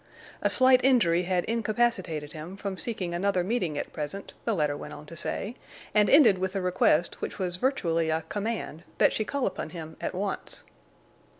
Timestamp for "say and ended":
5.15-6.39